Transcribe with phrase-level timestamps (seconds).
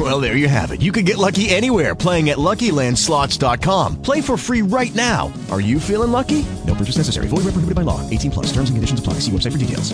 [0.00, 0.80] Well, there you have it.
[0.80, 4.00] You can get lucky anywhere playing at LuckyLandSlots.com.
[4.00, 5.30] Play for free right now.
[5.50, 6.46] Are you feeling lucky?
[6.66, 7.26] No purchase necessary.
[7.28, 8.08] Void where prohibited by law.
[8.08, 8.46] 18 plus.
[8.46, 9.14] Terms and conditions apply.
[9.14, 9.92] See website for details.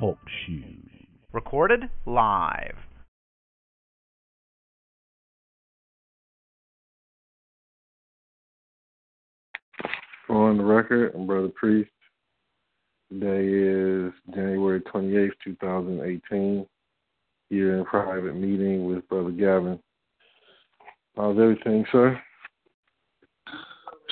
[0.00, 1.06] Talk shoes.
[1.34, 2.76] Recorded live.
[10.30, 11.90] On the record, I'm Brother Priest.
[13.12, 16.64] Today is January 28th, 2018.
[17.48, 19.80] Here in a private meeting with Brother Gavin.
[21.16, 22.22] How's everything, sir?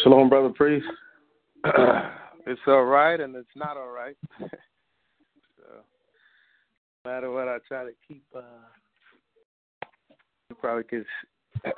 [0.02, 0.86] Shalom, Brother Priest.
[1.64, 4.16] it's all right and it's not all right.
[4.40, 4.48] so,
[7.04, 8.40] no matter what I try to keep, uh,
[10.50, 11.06] you probably could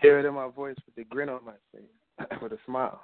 [0.00, 3.00] hear it in my voice with the grin on my face, with a smile.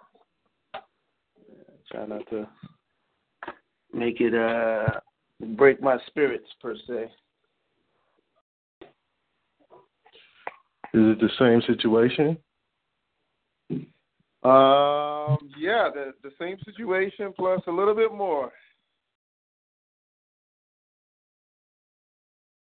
[1.90, 2.48] Try not to
[3.92, 5.00] make it uh
[5.56, 7.10] break my spirits per se.
[10.94, 12.38] Is it the same situation?
[14.42, 18.52] Um, yeah, the the same situation plus a little bit more.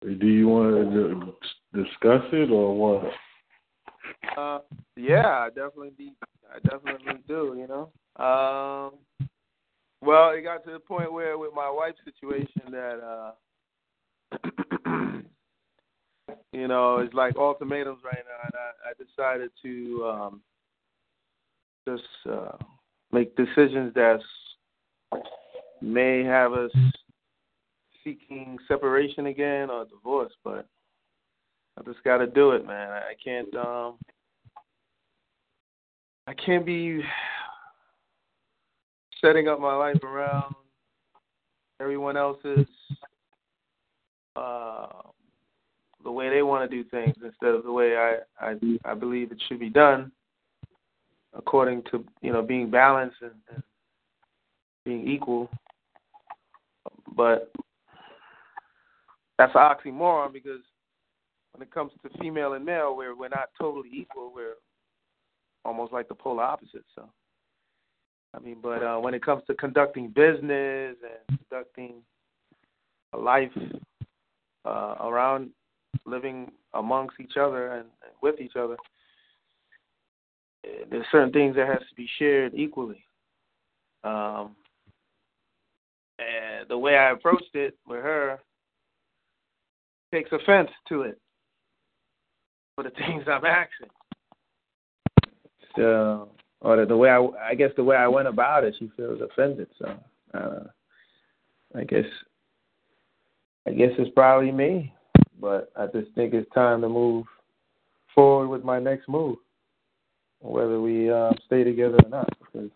[0.03, 3.11] Do you want to discuss it or what?
[4.37, 4.59] Uh,
[4.97, 6.13] yeah, I definitely,
[6.53, 7.55] I definitely do.
[7.57, 8.99] You know, um,
[10.05, 13.31] well, it got to the point where with my wife's situation that, uh,
[16.51, 20.41] you know, it's like ultimatums right now, and I, I decided to um,
[21.87, 22.57] just uh,
[23.11, 24.19] make decisions that
[25.81, 26.71] may have us
[28.03, 30.67] seeking separation again or divorce, but
[31.77, 32.91] I just got to do it, man.
[32.91, 33.53] I can't.
[33.55, 33.95] um
[36.25, 37.03] I can't be
[39.23, 40.53] setting up my life around
[41.79, 42.67] everyone else's
[44.35, 44.87] uh,
[46.03, 49.31] the way they want to do things instead of the way I, I I believe
[49.31, 50.11] it should be done,
[51.35, 53.63] according to you know being balanced and, and
[54.85, 55.49] being equal.
[57.15, 57.51] But
[59.37, 60.61] that's an oxymoron because
[61.53, 64.55] when it comes to female and male, where we're not totally equal, we're
[65.63, 66.83] almost like the polar opposite.
[66.95, 67.07] So.
[68.35, 70.95] I mean, but uh, when it comes to conducting business
[71.29, 71.95] and conducting
[73.13, 73.51] a life
[74.65, 75.51] uh, around
[76.05, 78.77] living amongst each other and, and with each other,
[80.65, 83.03] eh, there's certain things that has to be shared equally.
[84.03, 84.55] Um,
[86.19, 88.39] and the way I approached it with her
[90.11, 91.19] takes offense to it
[92.75, 93.89] for the things I'm asking.
[95.75, 96.29] So
[96.63, 97.19] or the, way I,
[97.49, 99.67] I guess the way I went about it, she feels offended.
[99.77, 99.95] So
[100.33, 100.63] uh,
[101.75, 102.05] I guess
[103.67, 104.93] I guess it's probably me,
[105.39, 107.25] but I just think it's time to move
[108.13, 109.37] forward with my next move,
[110.41, 112.29] whether we uh, stay together or not.
[112.39, 112.69] Because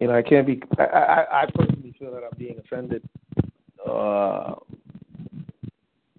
[0.00, 0.60] you know, I can't be.
[0.78, 3.02] I, I, I personally feel that I'm being offended,
[3.88, 4.54] uh,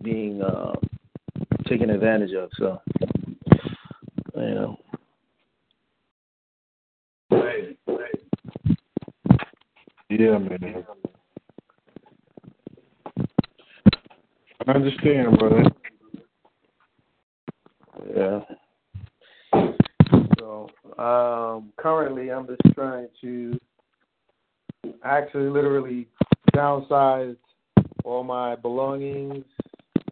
[0.01, 0.75] being uh,
[1.67, 2.49] taken advantage of.
[2.55, 2.81] So
[4.41, 4.77] you know.
[7.31, 8.21] Right, right.
[10.09, 10.85] Yeah, man.
[14.67, 15.63] I understand, brother.
[18.15, 18.39] Yeah.
[20.39, 23.59] So um, currently, I'm just trying to
[25.03, 26.07] actually literally
[26.53, 27.35] downsize
[28.03, 29.45] all my belongings.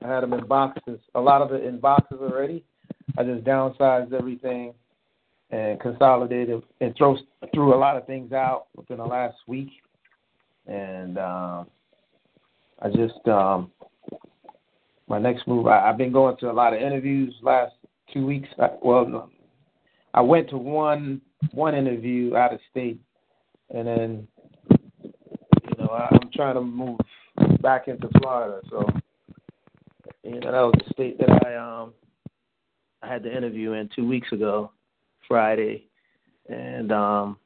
[0.04, 2.64] I had them in boxes, a lot of it in boxes already.
[3.18, 4.74] I just downsized everything
[5.52, 7.18] and consolidated and throw
[7.54, 9.70] threw a lot of things out within the last week.
[10.68, 11.68] And um,
[12.82, 13.72] I just um,
[15.08, 15.68] my next move.
[15.68, 17.74] I, I've been going to a lot of interviews last
[18.14, 18.50] two weeks.
[18.60, 19.30] I, well,
[20.14, 23.00] I went to one one interview out of state,
[23.74, 24.28] and then
[25.02, 27.00] you know I, I'm trying to move
[27.62, 28.62] back into Florida.
[28.70, 28.88] So
[30.24, 31.94] you know that was the state that I um
[33.06, 34.72] I had the interview in two weeks ago,
[35.28, 35.86] Friday,
[36.50, 37.38] and um,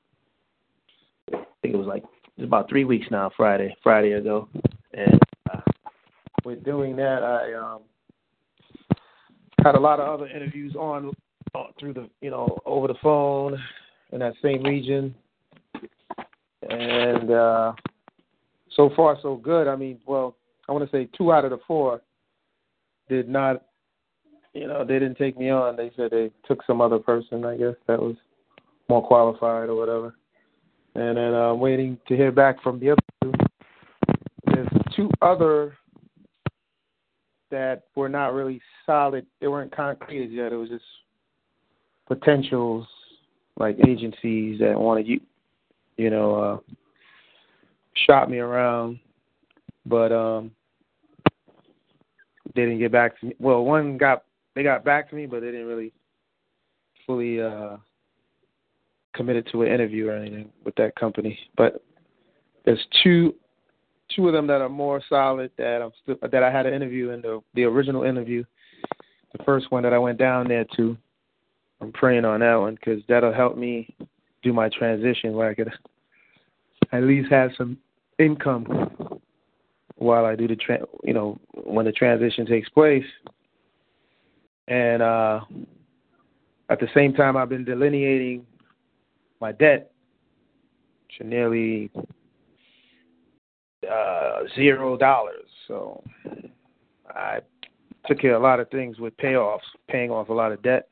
[1.34, 2.04] I think it was like
[2.38, 4.48] it's about three weeks now, Friday, Friday ago,
[4.94, 5.20] and
[5.52, 5.62] uh,
[6.46, 7.82] with doing that, I um,
[9.64, 11.12] had a lot of other interviews on
[11.54, 13.58] uh, through the you know over the phone,
[14.14, 15.14] in that same region,
[16.70, 17.74] and uh,
[18.76, 19.68] so far so good.
[19.68, 20.38] I mean, well,
[20.70, 22.02] I want to say two out of the four
[23.10, 23.64] did not,
[24.60, 25.78] you know, they didn't take me on.
[25.78, 28.18] They said they took some other person, I guess that was
[28.90, 30.16] more qualified or whatever.
[30.96, 33.32] And then I'm uh, waiting to hear back from the other two.
[34.48, 34.68] There's
[34.98, 35.78] two other
[37.52, 39.26] that were not really solid.
[39.40, 40.52] They weren't concrete as yet.
[40.52, 40.84] It was just
[42.10, 42.86] potentials,
[43.58, 45.22] like agencies that wanted you,
[45.96, 46.74] you know, uh,
[48.06, 49.00] shot me around,
[49.86, 50.52] but um,
[52.56, 53.36] they didn't get back to me.
[53.40, 54.24] Well, one got
[54.56, 55.94] they got back to me, but they didn't really
[57.06, 57.78] fully uh,
[59.14, 61.38] committed to an interview or anything with that company.
[61.58, 61.84] But
[62.66, 63.36] there's two
[64.16, 67.12] two of them that are more solid that I'm still that I had an interview
[67.12, 68.44] in the the original interview,
[69.38, 70.98] the first one that I went down there to.
[71.82, 73.96] I'm praying on that one because that'll help me
[74.44, 75.72] do my transition where I could
[76.92, 77.78] at least have some
[78.18, 79.22] income
[79.96, 83.06] while I do the tra- you know when the transition takes place.
[84.70, 85.42] And uh,
[86.70, 88.46] at the same time, I've been delineating
[89.42, 89.92] my debt
[91.18, 91.90] to nearly
[93.90, 95.48] uh, zero dollars.
[95.68, 96.04] So
[97.10, 97.40] I
[98.06, 100.88] took care of a lot of things with payoffs, paying off a lot of debt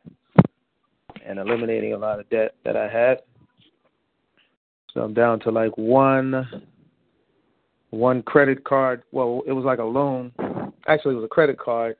[1.25, 3.19] and eliminating a lot of debt that I had.
[4.93, 6.65] So I'm down to like one
[7.91, 9.03] one credit card.
[9.11, 10.31] Well, it was like a loan.
[10.87, 11.95] Actually, it was a credit card.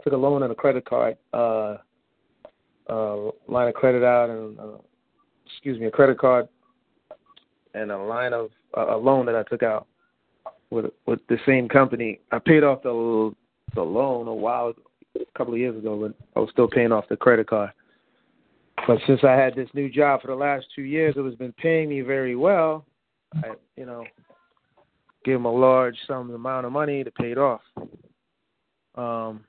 [0.00, 1.76] I took a loan and a credit card, uh,
[2.88, 3.16] uh,
[3.48, 4.78] line of credit out, and uh,
[5.46, 6.48] excuse me, a credit card
[7.74, 9.86] and a line of uh, a loan that I took out
[10.70, 12.20] with with the same company.
[12.32, 13.34] I paid off the
[13.74, 14.72] the loan a while,
[15.16, 17.70] a couple of years ago, but I was still paying off the credit card.
[18.86, 21.52] But since I had this new job for the last two years, it has been
[21.52, 22.86] paying me very well.
[23.34, 24.04] I, you know,
[25.24, 27.60] give them a large sum amount of money to pay it off.
[28.94, 29.44] Um,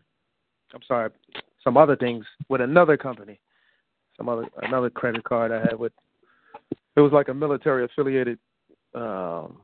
[0.74, 1.10] I'm sorry,
[1.64, 3.40] some other things with another company,
[4.18, 5.94] some other another credit card I had with.
[6.96, 8.38] It was like a military affiliated
[8.96, 9.58] um,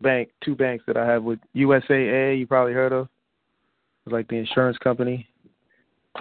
[0.00, 2.38] bank, two banks that I had with USAA.
[2.38, 3.06] You probably heard of.
[3.06, 5.26] It was like the insurance company,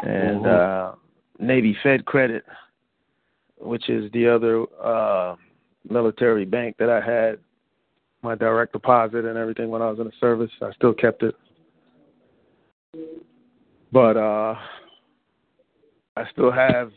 [0.04, 0.94] and uh,
[1.40, 2.44] Navy Fed Credit,
[3.58, 5.36] which is the other uh,
[5.90, 7.40] military bank that I had
[8.22, 10.52] my direct deposit and everything when I was in the service.
[10.62, 11.36] I still kept it.
[13.94, 14.56] But uh
[16.18, 16.92] I still have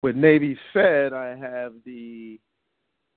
[0.00, 2.40] with Navy Fed I have the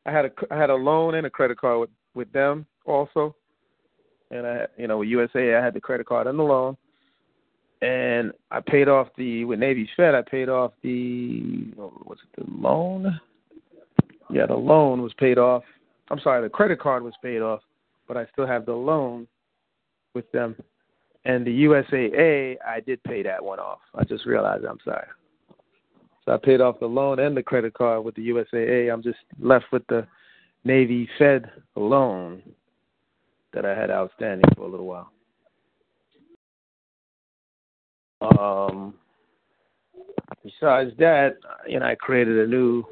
[0.06, 3.34] I had a I had a loan and a credit card with with them also.
[4.32, 6.76] And I you know with USAA I had the credit card and the loan.
[7.82, 11.72] And I paid off the with Navy Fed I paid off the
[12.04, 13.18] what's it the loan?
[14.30, 15.64] Yeah, the loan was paid off
[16.10, 17.62] I'm sorry, the credit card was paid off,
[18.10, 19.26] but I still have the loan
[20.14, 20.56] with them.
[21.26, 23.80] And the USAA, I did pay that one off.
[23.96, 25.08] I just realized I'm sorry.
[26.24, 28.92] So I paid off the loan and the credit card with the USAA.
[28.94, 30.08] I'm just left with the
[30.64, 32.42] Navy Fed loan
[33.54, 35.12] that I had outstanding for a little while.
[38.22, 38.96] Um,
[40.44, 41.38] besides that,
[41.68, 42.84] you know, I created a new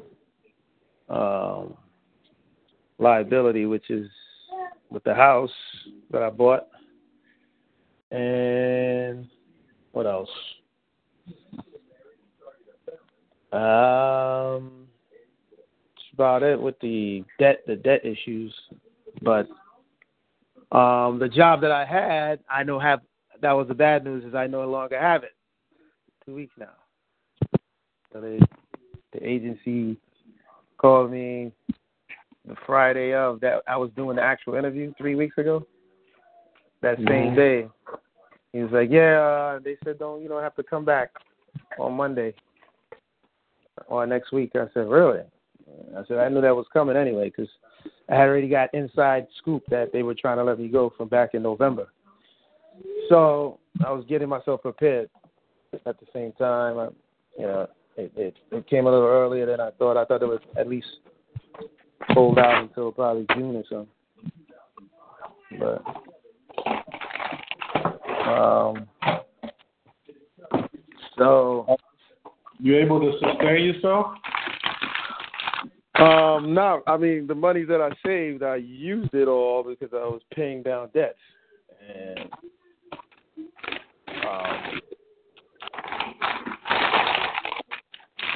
[1.08, 1.76] um,
[2.98, 4.08] liability, which is
[4.90, 5.50] with the house
[6.12, 6.68] that I bought.
[8.14, 9.26] And
[9.90, 10.28] what else?
[13.52, 14.86] Um,
[15.90, 18.54] that's about it with the debt, the debt issues.
[19.22, 19.48] But
[20.70, 23.00] um, the job that I had, I know have
[23.42, 25.34] that was the bad news is I no longer have it.
[26.24, 26.70] Two weeks now.
[28.12, 28.38] So they,
[29.12, 29.96] the agency
[30.78, 31.50] called me
[32.46, 35.66] the Friday of that I was doing the actual interview three weeks ago.
[36.80, 37.36] That same mm-hmm.
[37.36, 37.68] day,
[38.54, 41.10] he was like, "Yeah, uh, they said don't you don't have to come back
[41.76, 42.34] on Monday
[43.88, 45.22] or next week." I said, "Really?"
[45.96, 47.50] I said, "I knew that was coming anyway because
[48.08, 51.08] I had already got inside scoop that they were trying to let me go from
[51.08, 51.88] back in November."
[53.08, 55.10] So I was getting myself prepared.
[55.84, 56.88] At the same time, I,
[57.36, 59.96] you know, it, it it came a little earlier than I thought.
[59.96, 60.86] I thought it was at least
[62.10, 63.88] hold out until probably June or something.
[65.58, 65.82] But
[68.26, 68.88] um,
[71.18, 71.76] so
[72.58, 74.06] you able to sustain yourself?
[75.96, 80.04] Um, no, I mean the money that I saved, I used it all because I
[80.04, 81.18] was paying down debts,
[81.88, 82.30] and
[84.24, 84.80] um,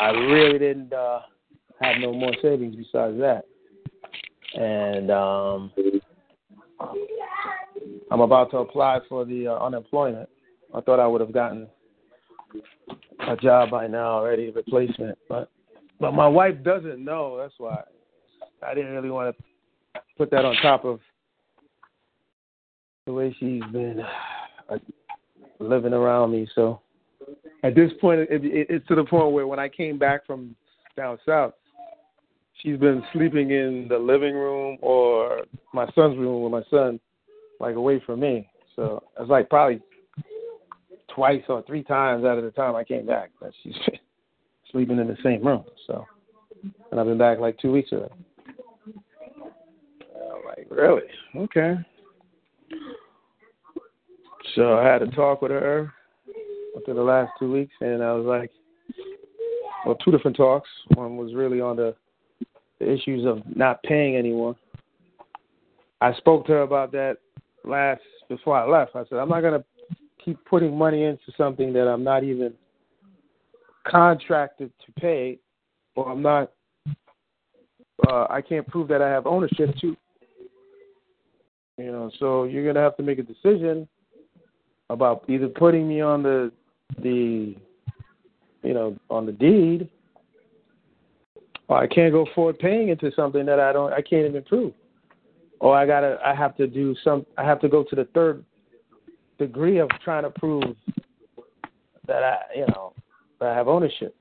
[0.01, 0.93] I really didn't.
[0.93, 1.21] uh
[1.81, 3.45] have no more savings besides that.
[4.55, 5.73] And um,
[8.11, 10.29] I'm about to apply for the uh, unemployment.
[10.75, 11.69] I thought I would have gotten
[13.27, 15.51] a job by now already, a replacement, but
[16.01, 17.37] but my wife doesn't know.
[17.37, 17.83] That's why
[18.67, 21.01] I didn't really want to put that on top of
[23.07, 24.03] the way she's been
[24.69, 24.79] uh,
[25.59, 26.49] living around me.
[26.55, 26.81] So
[27.63, 30.55] at this point, it, it, it's to the point where when I came back from
[30.97, 31.55] down south,
[32.63, 37.01] she's been sleeping in the living room or my son's room with my son,
[37.61, 38.49] like away from me.
[38.77, 39.81] So it's like probably
[41.15, 43.75] twice or three times out of the time I came back that she's
[44.73, 45.65] sleeping in the same room.
[45.87, 46.05] So,
[46.91, 48.11] and I've been back like two weeks ago.
[50.17, 51.03] I'm like, really?
[51.37, 51.75] Okay.
[54.55, 55.93] So I had a talk with her
[56.77, 58.51] after the last two weeks, and I was like,
[59.85, 60.69] well, two different talks.
[60.95, 61.95] One was really on the,
[62.79, 64.55] the issues of not paying anyone.
[66.01, 67.19] I spoke to her about that
[67.65, 68.95] last before I left.
[68.95, 69.65] I said, I'm not to
[70.23, 72.53] keep putting money into something that I'm not even
[73.87, 75.39] contracted to pay,
[75.95, 76.53] or I'm not.
[78.07, 79.97] Uh, I can't prove that I have ownership to.
[81.79, 83.89] You know, so you're gonna have to make a decision
[84.91, 86.53] about either putting me on the
[87.03, 87.57] the
[88.63, 89.89] you know on the deed,
[91.69, 94.73] or I can't go forward paying into something that I don't I can't even prove,
[95.61, 98.45] or I gotta I have to do some I have to go to the third
[99.39, 100.65] degree of trying to prove
[102.07, 102.93] that I, you know,
[103.39, 104.15] that I have ownership.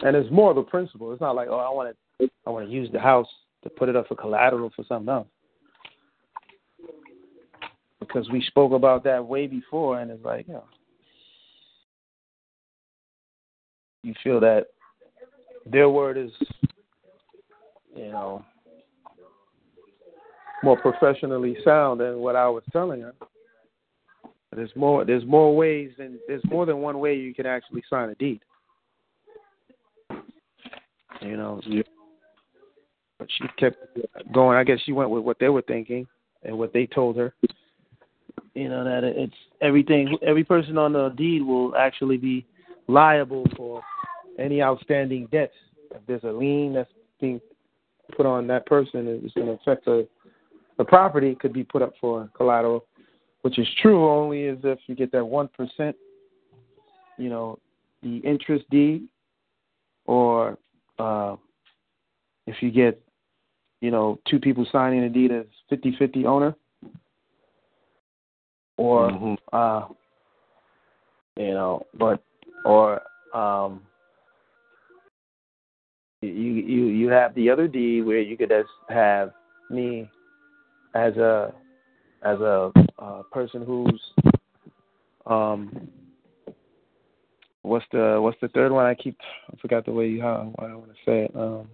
[0.00, 1.12] And it's more of a principle.
[1.12, 3.28] It's not like, oh, I want to, I want to use the house
[3.62, 5.28] to put it up for collateral for something else.
[7.98, 10.64] Because we spoke about that way before, and it's like, you know,
[14.02, 14.66] you feel that
[15.64, 16.30] their word is,
[17.96, 18.44] you know,
[20.62, 23.14] more professionally sound than what I was telling her.
[24.54, 25.04] There's more.
[25.04, 28.40] There's more ways, and there's more than one way you can actually sign a deed.
[31.20, 31.60] You know,
[33.18, 33.76] but she kept
[34.32, 34.56] going.
[34.56, 36.06] I guess she went with what they were thinking
[36.42, 37.34] and what they told her.
[38.54, 40.16] You know that it's everything.
[40.22, 42.46] Every person on the deed will actually be
[42.88, 43.82] liable for
[44.38, 45.54] any outstanding debts.
[45.90, 47.40] If there's a lien that's being
[48.16, 50.06] put on that person, it's going to affect the
[50.78, 52.84] the property could be put up for collateral,
[53.42, 55.96] which is true only as if you get that one percent,
[57.16, 57.58] you know,
[58.02, 59.08] the interest deed,
[60.04, 60.58] or
[60.98, 61.36] uh,
[62.46, 63.00] if you get,
[63.80, 66.54] you know, two people signing a deed as 50-50 owner,
[68.76, 69.38] or Mhm.
[69.52, 69.86] uh,
[71.36, 72.22] you know, but
[72.64, 73.02] or
[73.34, 73.82] um,
[76.22, 79.32] you you you have the other deed where you could just have
[79.70, 80.10] me
[80.96, 81.52] as a
[82.22, 84.00] as a uh, person who's
[85.26, 85.88] um
[87.62, 89.18] what's the what's the third one I keep
[89.52, 91.68] I forgot the way you how I want to say it um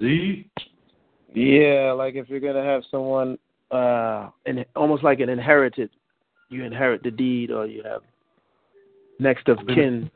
[0.00, 0.50] deed?
[1.34, 3.36] yeah like if you're gonna have someone
[3.70, 5.90] uh and almost like an inherited
[6.48, 8.02] you inherit the deed or you have
[9.18, 10.10] next of kin.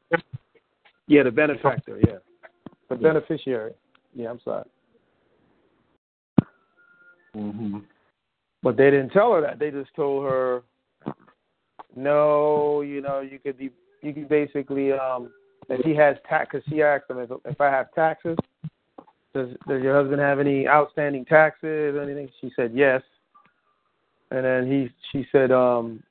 [1.09, 2.19] yeah the benefactor yeah
[2.97, 3.73] the beneficiary
[4.15, 4.65] yeah I'm sorry
[7.37, 7.79] Mm-hmm.
[8.63, 9.59] But they didn't tell her that.
[9.59, 10.63] They just told her,
[11.97, 13.71] no, you know, you could be,
[14.03, 15.31] you could basically, um,
[15.69, 18.37] if he has tax, because she asked him if, if I have taxes,
[19.35, 22.29] does does your husband have any outstanding taxes or anything?
[22.41, 23.03] She said yes.
[24.31, 26.03] And then he, she said, um,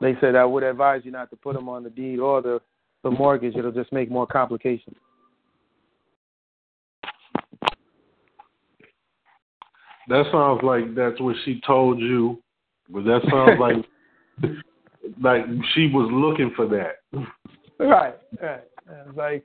[0.00, 2.60] they said I would advise you not to put them on the deed or the
[3.02, 3.56] the mortgage.
[3.56, 4.96] It'll just make more complications.
[10.08, 12.42] That sounds like that's what she told you,
[12.88, 13.76] but that sounds like
[15.22, 17.00] like she was looking for that.
[17.78, 18.64] Right, right.
[19.14, 19.44] Like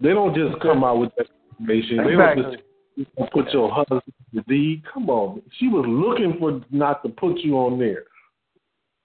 [0.00, 1.98] They don't just come out with that information.
[1.98, 2.42] They exactly.
[2.42, 2.56] don't
[2.98, 4.02] just put your husband
[4.32, 4.82] in the deed.
[4.92, 8.04] Come on, she was looking for not to put you on there.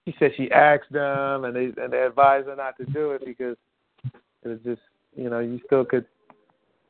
[0.05, 3.23] she said she asked them and they and they advised her not to do it
[3.25, 3.57] because
[4.43, 4.81] it was just
[5.15, 6.05] you know you still could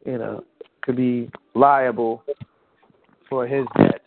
[0.05, 0.43] you know
[0.81, 2.23] could be liable
[3.29, 3.99] for his debts.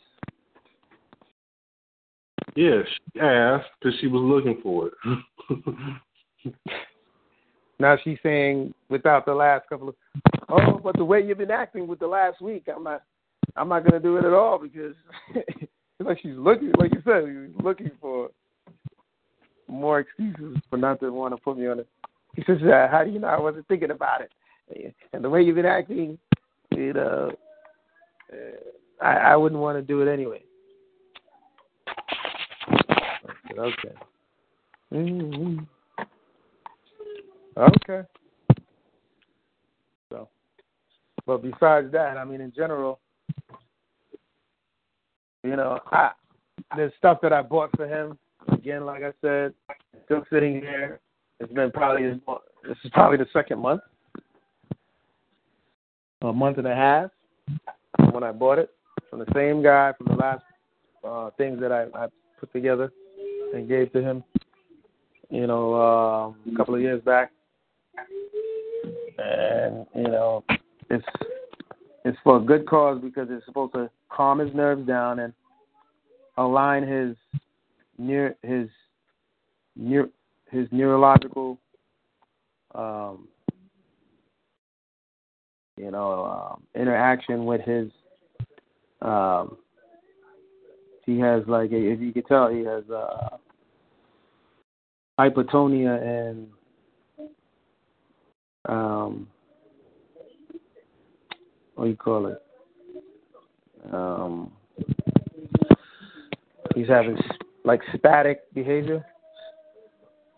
[2.56, 6.54] Yeah, she asked because she was looking for it.
[7.80, 9.94] Now she's saying without the last couple of
[10.48, 13.02] oh, but the way you've been acting with the last week, I'm not
[13.56, 14.94] I'm not gonna do it at all because
[15.34, 15.70] it's
[16.00, 18.30] like she's looking like you said, she's looking for
[19.68, 21.88] more excuses for not to want to put me on it.
[22.34, 25.42] He says, uh, "How do you know I wasn't thinking about it?" And the way
[25.42, 26.18] you've been acting,
[26.74, 27.30] you know,
[28.32, 28.36] uh,
[29.00, 30.42] I, I wouldn't want to do it anyway.
[33.48, 33.94] Said, okay.
[34.92, 35.58] Mm-hmm.
[37.56, 38.08] Okay.
[40.10, 40.28] So,
[41.26, 43.00] but besides that, I mean, in general,
[45.42, 46.10] you know, I
[46.76, 48.18] there's stuff that I bought for him.
[48.52, 49.54] Again, like I said,
[50.04, 51.00] still sitting here.
[51.40, 52.20] It's been probably
[52.66, 53.82] this is probably the second month,
[56.22, 57.10] a month and a half
[58.12, 58.70] when I bought it
[59.08, 60.42] from the same guy from the last
[61.04, 62.92] uh, things that I, I put together
[63.54, 64.24] and gave to him.
[65.30, 67.30] You know, uh, a couple of years back,
[69.18, 70.42] and you know,
[70.88, 71.04] it's
[72.04, 75.34] it's for a good cause because it's supposed to calm his nerves down and
[76.38, 77.14] align his
[77.98, 78.68] near his
[79.76, 80.08] near
[80.50, 81.58] his neurological
[82.74, 83.28] um,
[85.76, 87.90] you know um, interaction with his
[89.02, 89.58] um,
[91.06, 93.36] he has like if you can tell he has uh,
[95.18, 96.48] hypotonia and
[98.68, 99.26] um,
[101.74, 102.42] what do you call it?
[103.92, 104.52] Um,
[106.74, 107.16] he's having
[107.64, 109.04] like static behavior.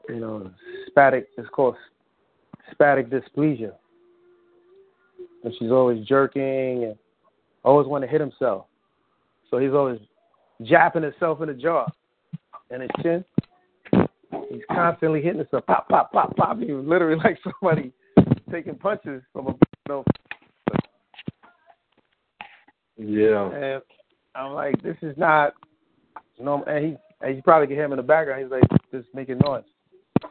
[0.09, 0.51] You know,
[0.91, 1.77] static is called
[2.75, 3.73] static dysplasia.
[5.45, 6.97] And she's always jerking and
[7.65, 8.67] always want to hit himself.
[9.51, 9.99] So he's always
[10.63, 11.87] japping himself in the jaw
[12.71, 13.25] and his chin.
[14.49, 16.59] He's constantly hitting himself, pop, pop, pop, pop.
[16.59, 17.93] He was literally like somebody
[18.51, 19.51] taking punches from a
[19.89, 20.05] you know,
[22.99, 23.75] Yeah.
[23.75, 23.83] And
[24.35, 25.55] I'm like, this is not,
[26.39, 28.43] you know, and he, and you probably get him in the background.
[28.43, 28.63] He's like
[28.93, 29.65] just making noise,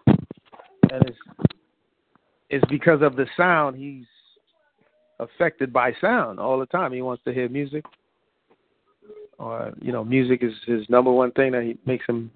[0.07, 1.17] and it's
[2.50, 3.77] it's because of the sound.
[3.77, 4.05] He's
[5.20, 6.92] affected by sound all the time.
[6.92, 7.86] He wants to hear music,
[9.38, 12.32] or you know, music is his number one thing that he makes him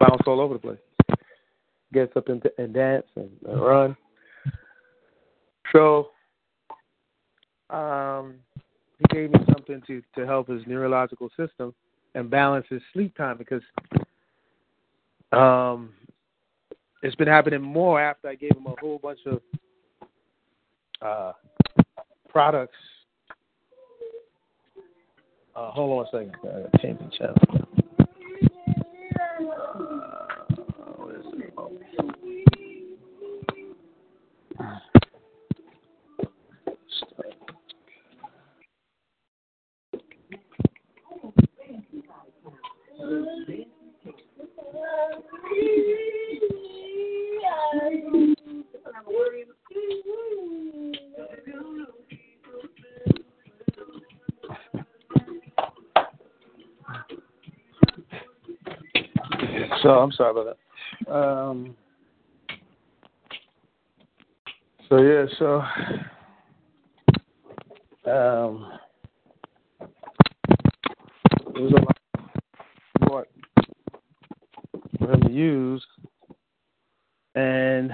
[0.00, 1.18] bounce all over the place.
[1.92, 3.96] Gets up and, and dance and, and run.
[5.72, 6.10] So,
[7.70, 8.34] um,
[8.98, 11.74] he gave me something to to help his neurological system
[12.14, 13.62] and balance his sleep time because
[15.32, 15.90] um
[17.02, 19.40] it's been happening more after I gave him a whole bunch of
[21.00, 21.32] uh
[22.32, 22.76] products.
[25.54, 26.34] Uh, hold on a second.
[26.42, 27.68] I gotta change the channel.
[59.82, 60.56] So I'm sorry about
[61.06, 61.12] that.
[61.12, 61.76] Um,
[64.88, 65.60] so yeah, so
[68.08, 68.78] um,
[71.54, 73.26] it was a lot
[74.98, 75.84] for him to use,
[77.34, 77.92] and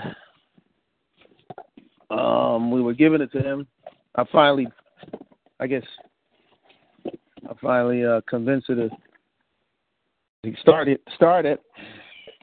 [2.11, 3.67] um, we were giving it to him.
[4.15, 4.69] I finally,
[5.59, 5.85] I guess,
[7.07, 8.91] I finally uh, convinced her to
[10.43, 11.59] he started started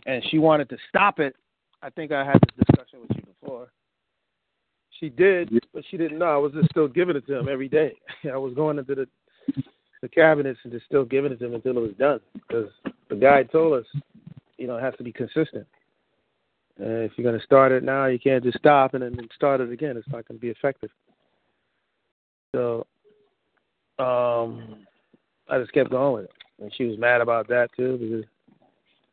[0.06, 1.36] and she wanted to stop it.
[1.82, 3.70] I think I had this discussion with you before.
[5.00, 7.70] She did, but she didn't know I was just still giving it to him every
[7.70, 7.94] day.
[8.32, 9.08] I was going into the
[10.02, 12.70] the cabinets and just still giving it to him until it was done because
[13.10, 13.86] the guy told us,
[14.58, 15.66] you know, it has to be consistent.
[16.80, 19.62] Uh, if you're going to start it now, you can't just stop and then start
[19.62, 19.96] it again.
[19.96, 20.90] It's not going to be effective.
[22.54, 22.86] So,
[23.98, 24.86] um,
[25.50, 28.26] I just kept going with it and she was mad about that too because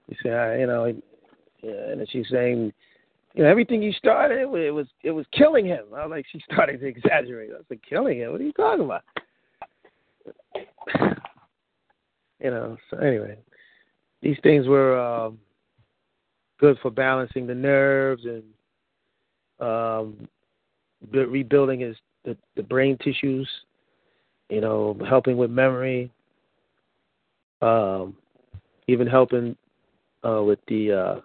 [0.08, 2.72] she said, you know, and she's saying,
[3.34, 5.84] you know, everything you started, it was it was killing him.
[5.96, 7.50] I was like, she started to exaggerate.
[7.50, 8.32] I was like, killing him?
[8.32, 9.02] What are you talking about?
[12.40, 12.76] you know.
[12.90, 13.36] So anyway,
[14.20, 15.38] these things were um,
[16.60, 18.42] good for balancing the nerves and
[19.60, 20.28] um,
[21.10, 23.48] rebuilding his the, the brain tissues.
[24.50, 26.10] You know, helping with memory
[27.62, 28.16] um,
[28.88, 29.56] even helping
[30.24, 31.20] uh, with the, uh,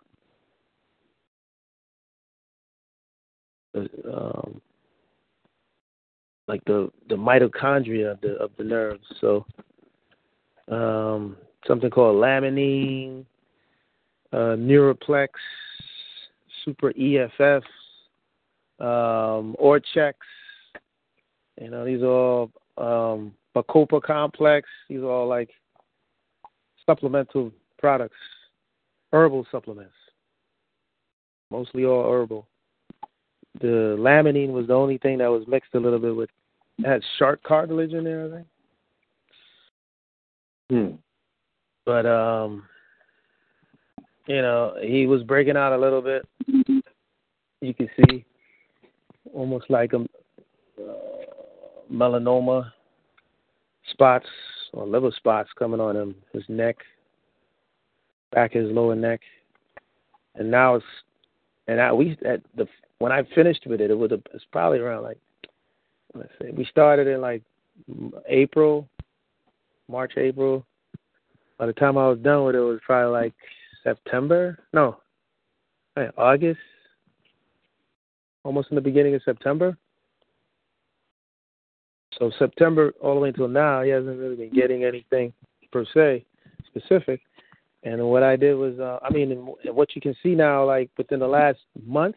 [4.11, 4.61] um,
[6.47, 9.05] like the the mitochondria of the of the nerves.
[9.19, 9.45] So
[10.69, 13.25] um, something called laminin,
[14.31, 15.29] uh, uh, Neuroplex,
[16.63, 17.63] Super EFF,
[18.79, 20.13] um, Orchex.
[21.61, 24.67] You know, these are all um, Bacopa Complex.
[24.89, 25.49] These are all like
[26.87, 28.15] supplemental products,
[29.13, 29.93] herbal supplements,
[31.51, 32.47] mostly all herbal.
[33.61, 36.29] The Laminin was the only thing that was mixed a little bit with
[36.79, 38.47] it had shark cartilage in there, I think.
[40.69, 40.95] Hmm.
[41.85, 42.63] But um,
[44.27, 46.27] you know, he was breaking out a little bit.
[47.61, 48.25] You can see
[49.33, 50.93] almost like a uh,
[51.91, 52.71] melanoma
[53.91, 54.27] spots
[54.73, 56.77] or liver spots coming on him, his neck,
[58.31, 59.21] back his lower neck,
[60.35, 60.85] and now it's
[61.67, 62.67] and I we at the
[62.99, 65.19] when I finished with it, it was a, it's probably around like
[66.13, 67.43] let's say we started in like
[68.27, 68.87] April,
[69.87, 70.65] March, April.
[71.57, 73.33] By the time I was done with it, it was probably like
[73.83, 74.59] September.
[74.73, 74.97] No,
[76.17, 76.59] August,
[78.43, 79.77] almost in the beginning of September.
[82.17, 85.33] So September all the way until now, he hasn't really been getting anything
[85.71, 86.25] per se
[86.65, 87.21] specific.
[87.83, 89.31] And what I did was, uh, I mean,
[89.65, 92.15] what you can see now, like within the last month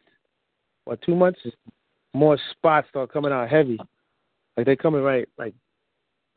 [0.87, 1.41] or two months,
[2.15, 3.79] more spots start coming out heavy.
[4.57, 5.55] Like they're coming right, like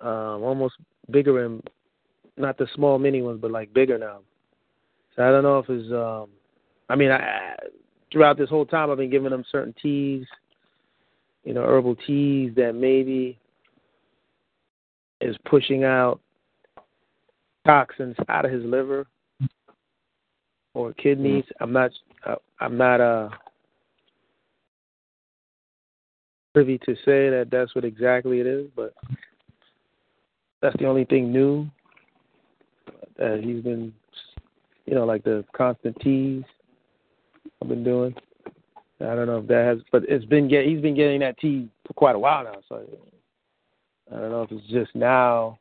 [0.01, 0.75] um, almost
[1.09, 1.67] bigger and
[2.37, 4.19] not the small mini ones, but like bigger now.
[5.15, 5.91] So I don't know if it's.
[5.91, 6.29] Um,
[6.89, 7.55] I mean, I,
[8.11, 10.25] throughout this whole time, I've been giving them certain teas,
[11.43, 13.39] you know, herbal teas that maybe
[15.23, 16.19] is pushing out
[17.65, 19.07] toxins out of his liver
[20.73, 21.45] or kidneys.
[21.59, 21.91] I'm not.
[22.25, 23.29] Uh, I'm not uh,
[26.53, 28.93] privy to say that that's what exactly it is, but
[30.61, 31.67] that's the only thing new
[33.17, 33.93] that he's been,
[34.85, 36.43] you know, like the constant teas
[37.61, 38.15] I've been doing.
[39.01, 40.65] I don't know if that has, but it's been get.
[40.65, 42.83] He's been getting that tea for quite a while now, so
[44.11, 45.59] I don't know if it's just now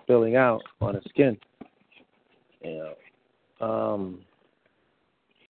[0.00, 1.36] spilling out on his skin.
[2.62, 2.94] You
[3.60, 4.20] know, um,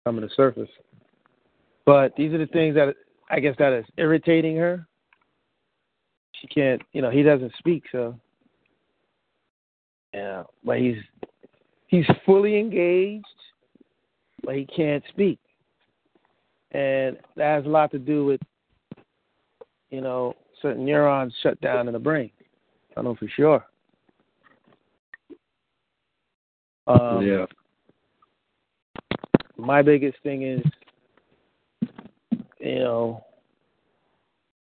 [0.05, 0.69] coming to surface.
[1.85, 2.95] But these are the things that
[3.31, 4.87] I guess that is irritating her.
[6.41, 8.14] She can't, you know, he doesn't speak, so
[10.14, 10.45] yeah.
[10.64, 10.97] But he's
[11.88, 13.27] he's fully engaged,
[14.45, 15.38] but he can't speak,
[16.73, 18.41] and that has a lot to do with,
[19.91, 22.31] you know, certain neurons shut down in the brain.
[22.97, 23.64] I know for sure.
[26.87, 27.47] Um, yeah.
[29.57, 30.62] My biggest thing is,
[32.61, 33.25] you know,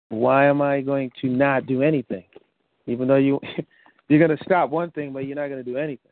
[0.10, 2.24] why am I going to not do anything?
[2.88, 3.40] Even though you
[4.08, 6.12] you're going to stop one thing, but you're not going to do anything,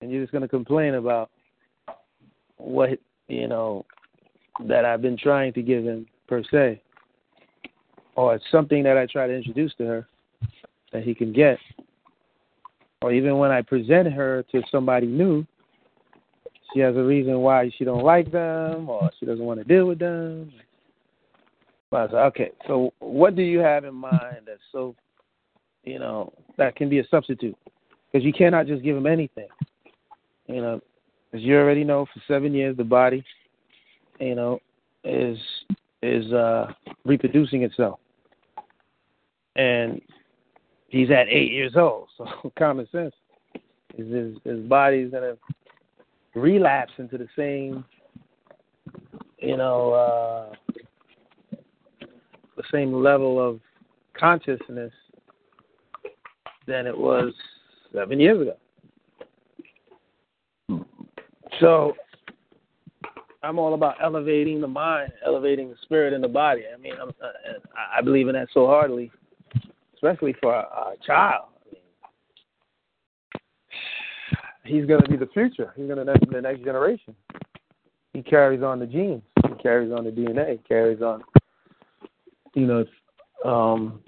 [0.00, 1.30] and you're just going to complain about
[2.56, 2.90] what
[3.28, 3.84] you know
[4.66, 6.80] that I've been trying to give him per se
[8.20, 10.06] or it's something that I try to introduce to her
[10.92, 11.58] that he can get.
[13.00, 15.46] Or even when I present her to somebody new,
[16.74, 19.86] she has a reason why she don't like them or she doesn't want to deal
[19.86, 20.52] with them.
[21.90, 24.94] But I said, okay, so what do you have in mind that's so,
[25.84, 27.56] you know, that can be a substitute?
[28.12, 29.48] Because you cannot just give them anything.
[30.46, 30.80] You know,
[31.32, 33.24] as you already know, for seven years the body,
[34.18, 34.60] you know,
[35.04, 35.38] is
[36.02, 36.72] is uh
[37.04, 37.98] reproducing itself
[39.60, 40.00] and
[40.88, 42.08] he's at eight years old.
[42.16, 43.14] So common sense
[43.96, 45.36] is his his body's gonna
[46.34, 47.84] relapse into the same,
[49.38, 50.54] you know, uh,
[52.56, 53.60] the same level of
[54.18, 54.92] consciousness
[56.66, 57.32] than it was
[57.94, 58.56] seven years ago.
[61.58, 61.94] So
[63.42, 66.64] I'm all about elevating the mind, elevating the spirit and the body.
[66.72, 67.12] I mean, I'm,
[67.96, 69.10] I believe in that so heartily
[70.02, 71.46] especially for a, child.
[74.64, 75.72] He's going to be the future.
[75.76, 77.14] He's going to be the next generation.
[78.12, 79.22] He carries on the genes.
[79.48, 80.52] He carries on the DNA.
[80.52, 81.22] He carries on,
[82.54, 82.84] you know,
[83.44, 84.00] um,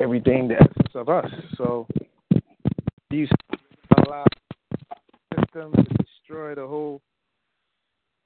[0.00, 1.30] everything the essence of us.
[1.56, 1.86] So,
[3.10, 3.26] you
[4.06, 4.24] allow
[5.34, 7.00] system to destroy the whole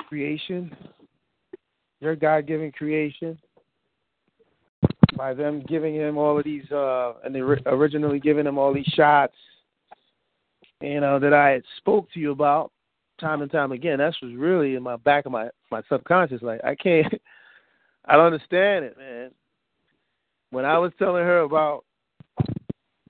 [0.09, 0.75] creation?
[2.01, 3.39] Your God-given creation
[5.17, 8.87] by them giving him all of these, uh, and they originally giving him all these
[8.95, 9.35] shots,
[10.81, 12.73] you know, that I had spoke to you about
[13.21, 13.99] time and time again.
[13.99, 16.43] That's was really in my back of my my subconscious.
[16.43, 17.13] Like I can't,
[18.05, 19.31] I don't understand it, man.
[20.51, 21.85] When I was telling her about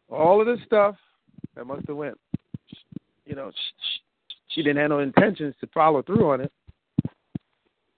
[0.08, 0.96] all of this stuff,
[1.54, 2.18] that must have went,
[3.26, 4.00] you know, she,
[4.48, 6.52] she didn't have no intentions to follow through on it.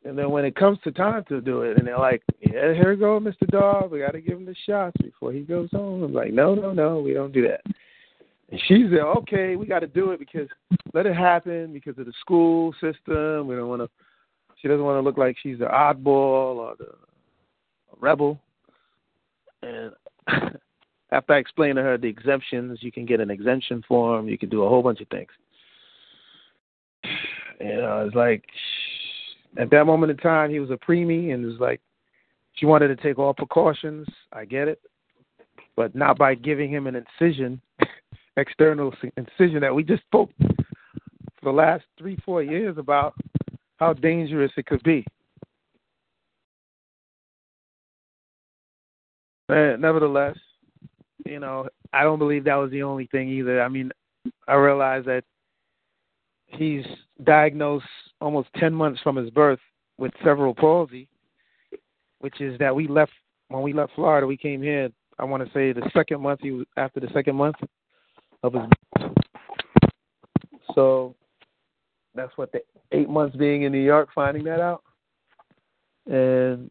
[0.06, 2.90] And then when it comes to time to do it, and they're like, "Yeah, here
[2.90, 3.46] we go, Mr.
[3.48, 3.90] Dog.
[3.90, 6.72] We got to give him the shots before he goes home." I'm like, "No, no,
[6.72, 7.62] no, we don't do that."
[8.50, 10.48] And she's there, okay, we got to do it because
[10.94, 13.48] let it happen because of the school system.
[13.48, 13.90] We don't want to.
[14.62, 16.92] She doesn't want to look like she's the oddball or the
[18.00, 18.38] rebel.
[19.62, 19.92] And
[21.10, 24.28] after I explained to her the exemptions, you can get an exemption form.
[24.28, 25.30] You can do a whole bunch of things.
[27.60, 28.44] You know, it's like
[29.58, 31.80] at that moment in time, he was a preemie, and was like
[32.54, 34.06] she wanted to take all precautions.
[34.32, 34.80] I get it,
[35.76, 37.60] but not by giving him an incision,
[38.36, 43.14] external incision that we just spoke for the last three, four years about
[43.76, 45.04] how dangerous it could be.
[49.48, 50.36] But nevertheless,
[51.24, 53.62] you know, I don't believe that was the only thing either.
[53.62, 53.92] I mean,
[54.48, 55.24] I realize that
[56.56, 56.84] he's
[57.24, 57.86] diagnosed
[58.20, 59.60] almost 10 months from his birth
[59.98, 61.08] with cerebral palsy,
[62.20, 63.12] which is that we left
[63.48, 64.26] when we left Florida.
[64.26, 64.90] We came here.
[65.18, 67.56] I want to say the second month he was after the second month
[68.42, 68.62] of his.
[68.62, 69.12] Birth.
[70.74, 71.14] So
[72.14, 72.60] that's what the
[72.92, 74.82] eight months being in New York, finding that out,
[76.06, 76.70] and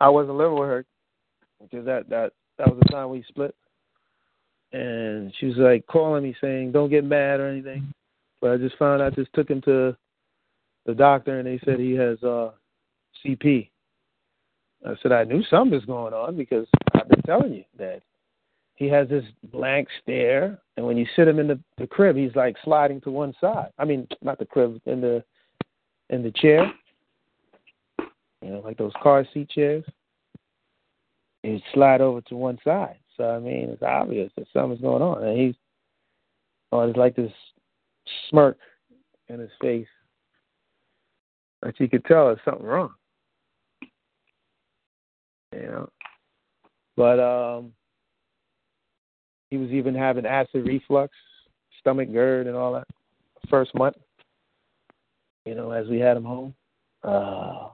[0.00, 0.84] I wasn't living with her
[1.62, 3.54] because that that that was the time we split.
[4.72, 7.92] And she was like calling me saying, "Don't get mad or anything."
[8.42, 9.96] But I just found I just took him to
[10.84, 12.50] the doctor and they said he has uh
[13.24, 13.70] CP.
[14.84, 18.02] I said I knew something was going on because I've been telling you that
[18.74, 22.34] he has this blank stare and when you sit him in the, the crib he's
[22.34, 23.70] like sliding to one side.
[23.78, 25.22] I mean not the crib, in the
[26.10, 26.70] in the chair.
[28.42, 29.84] You know, like those car seat chairs.
[31.44, 32.98] He'd slide over to one side.
[33.16, 35.22] So I mean it's obvious that something's going on.
[35.22, 35.54] And he's
[36.72, 37.30] oh it's like this
[38.28, 38.58] smirk
[39.28, 39.86] in his face
[41.62, 42.90] that you could tell there's something wrong.
[45.52, 45.90] You know.
[46.96, 47.72] But um
[49.50, 51.14] he was even having acid reflux,
[51.78, 52.88] stomach GERD and all that
[53.50, 53.96] first month.
[55.44, 56.54] You know, as we had him home.
[57.02, 57.68] Uh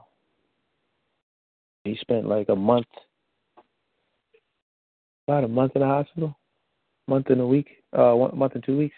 [1.84, 2.86] he spent like a month
[5.26, 6.36] about a month in the hospital.
[7.06, 7.68] Month and a week.
[7.96, 8.96] Uh one month and two weeks.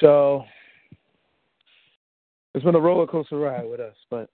[0.00, 0.44] So
[2.54, 4.28] it's been a roller coaster ride with us, but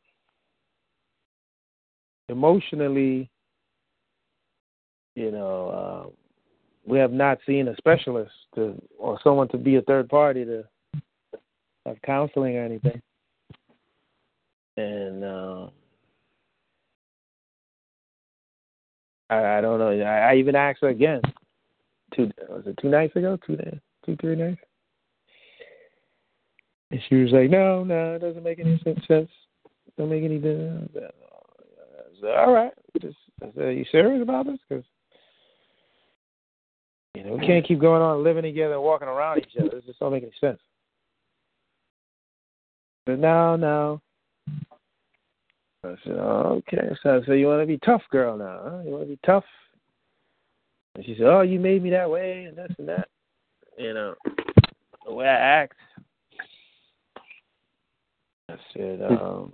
[2.29, 3.31] emotionally,
[5.15, 6.11] you know, uh,
[6.87, 10.65] we have not seen a specialist to or someone to be a third party to
[11.87, 13.01] have counseling or anything.
[14.77, 15.67] And uh,
[19.29, 19.91] I, I don't know.
[19.91, 21.21] I, I even asked her again.
[22.15, 23.39] Two was it two nights ago?
[23.47, 24.61] Two days, two three nights.
[26.91, 29.31] And she was like, no, no, it doesn't make any sense.
[29.97, 30.91] Don't make any sense.
[32.21, 32.73] Said, all right.
[33.01, 34.59] Just, I said, are you serious about this?
[34.69, 34.85] Because,
[37.15, 39.71] you know, we can't keep going on living together and walking around each other.
[39.71, 40.61] This just don't make any sense.
[43.07, 44.01] But no, no.
[45.83, 46.89] I said, oh, okay.
[47.03, 48.83] So said, you want to be tough girl now, huh?
[48.85, 49.45] You want to be tough?
[50.95, 53.09] And she said, oh, you made me that way and this and that.
[53.79, 54.15] You know,
[55.07, 55.77] the way I act.
[58.51, 59.53] I said, um,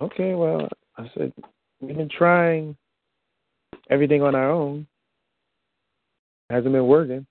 [0.00, 1.32] okay, well, I said,
[1.80, 2.76] we've been trying
[3.90, 4.86] everything on our own.
[6.50, 7.26] Hasn't been working.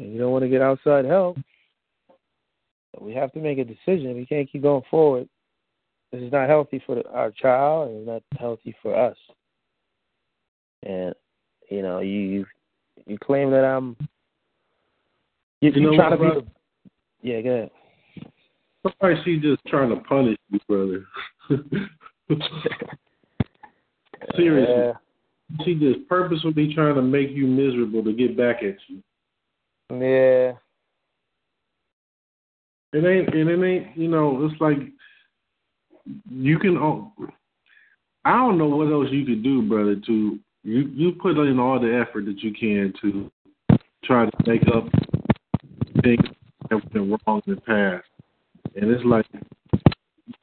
[0.00, 1.36] And you don't want to get outside help.
[3.00, 4.14] We have to make a decision.
[4.14, 5.28] We can't keep going forward.
[6.12, 9.16] This is not healthy for the, our child, and it's not healthy for us.
[10.84, 11.12] And
[11.70, 12.46] you know, you
[13.06, 13.96] you claim that I'm
[15.60, 16.48] you, you know trying to be
[17.22, 17.70] yeah, go ahead.
[18.84, 21.06] Sometimes she's just trying to punish you, brother.
[24.36, 24.74] Seriously.
[24.74, 24.92] Yeah.
[25.64, 29.02] She just purposefully trying to make you miserable to get back at you.
[29.90, 30.52] Yeah.
[32.92, 34.78] It ain't, and it ain't, you know, it's like
[36.30, 36.76] you can.
[38.24, 39.96] I don't know what else you could do, brother.
[39.96, 43.30] To you, you put in all the effort that you can to
[44.04, 44.84] try to make up
[46.02, 46.24] things
[46.70, 48.06] that been wrong in the past,
[48.76, 49.26] and it's like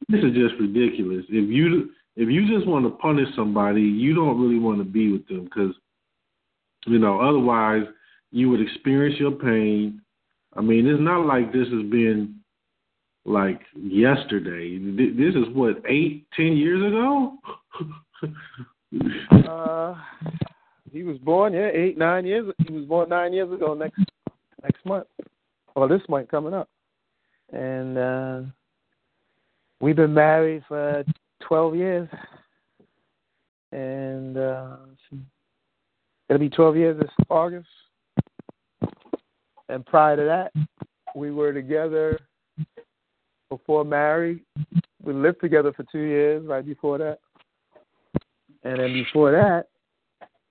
[0.08, 1.24] this is just ridiculous.
[1.28, 5.12] If you if you just want to punish somebody, you don't really want to be
[5.12, 5.74] with them because
[6.86, 7.84] you know otherwise
[8.30, 10.00] you would experience your pain.
[10.54, 12.36] I mean, it's not like this has been
[13.24, 14.78] like yesterday.
[14.78, 17.38] This is what eight, ten years ago.
[19.48, 19.94] uh,
[20.92, 22.52] he was born yeah eight nine years.
[22.66, 23.74] He was born nine years ago.
[23.74, 24.00] Next
[24.62, 25.06] next month,
[25.74, 26.68] or this month coming up,
[27.52, 28.40] and uh,
[29.80, 31.04] we've been married for
[31.46, 32.08] 12 years,
[33.72, 34.76] and uh,
[36.28, 37.68] it'll be 12 years this August.
[39.68, 40.52] And prior to that,
[41.14, 42.18] we were together
[43.48, 44.40] before married.
[45.02, 47.18] We lived together for two years right before that.
[48.64, 49.68] And then before that,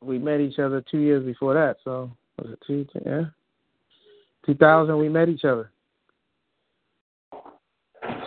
[0.04, 1.78] we met each other two years before that.
[1.84, 2.86] So was it two?
[3.06, 3.26] Yeah,
[4.46, 5.72] 2000 we met each other.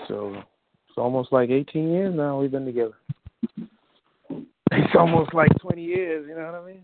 [0.09, 2.95] So it's almost like 18 years now we've been together.
[4.77, 6.27] It's almost like 20 years.
[6.29, 6.83] You know what I mean?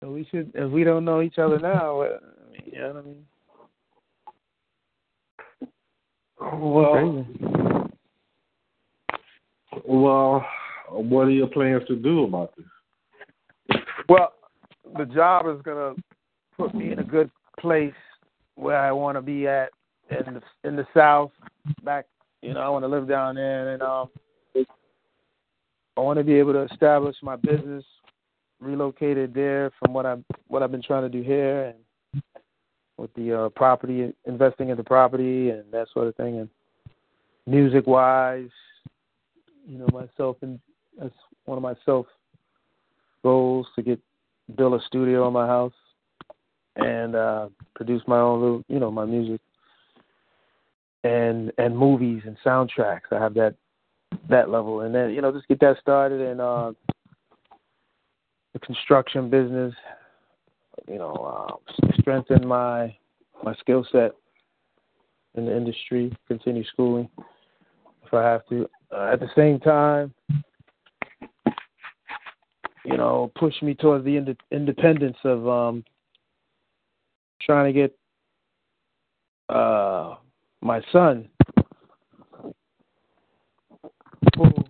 [0.00, 2.18] So we should, if we don't know each other now, I
[2.52, 3.24] mean, you know what I mean?
[6.62, 7.26] Well,
[9.84, 10.46] well,
[10.90, 13.78] what are your plans to do about this?
[14.08, 14.32] Well,
[14.96, 15.94] the job is gonna
[16.56, 17.92] put me in a good place
[18.54, 19.70] where I want to be at
[20.10, 21.30] in the in the South.
[21.82, 22.06] Back,
[22.42, 24.08] you know, I want to live down there, and um,
[25.96, 27.84] I want to be able to establish my business,
[28.60, 31.74] relocated there from what I'm what I've been trying to do here,
[32.14, 32.22] and
[32.96, 36.48] with the uh, property, investing in the property and that sort of thing, and
[37.46, 38.48] music wise,
[39.66, 40.60] you know, myself and
[40.98, 41.14] that's
[41.44, 42.06] one of my self
[43.22, 44.00] goals to get
[44.56, 45.72] build a studio in my house
[46.76, 49.40] and uh produce my own little you know my music
[51.06, 53.12] and and movies and soundtracks.
[53.12, 53.54] I have that
[54.28, 54.80] that level.
[54.80, 56.72] And then you know just get that started and uh
[58.52, 59.74] the construction business
[60.88, 62.96] you know uh strengthen my
[63.42, 64.12] my skill set
[65.34, 67.08] in the industry continue schooling
[68.04, 68.68] if i have to.
[68.92, 70.14] Uh, at the same time
[72.86, 75.84] you know, push me towards the ind- independence of um,
[77.42, 77.98] trying to get
[79.48, 80.14] uh,
[80.66, 81.28] my son
[84.36, 84.68] full,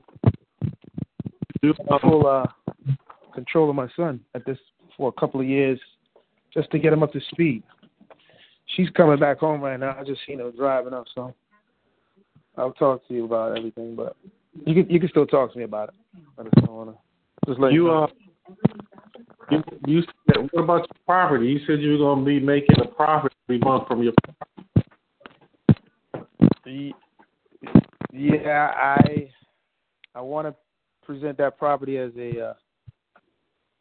[2.00, 2.46] full uh,
[3.34, 4.58] control of my son at this
[4.96, 5.80] for a couple of years,
[6.52, 7.62] just to get him up to speed.
[8.74, 9.96] She's coming back home right now.
[9.98, 11.34] I just seen her driving up, so
[12.56, 13.94] I'll talk to you about everything.
[13.96, 14.16] But
[14.64, 15.94] you can you can still talk to me about it.
[16.38, 16.94] I just don't wanna.
[17.46, 18.04] Just let You know.
[18.04, 18.06] uh,
[19.50, 21.46] you, you said, what about your property?
[21.46, 24.12] You said you were going to be making a profit every month from your.
[24.12, 24.82] Ye-
[26.66, 26.92] Yeah,
[28.74, 29.30] I
[30.14, 30.54] I want to
[31.04, 32.54] present that property as a uh,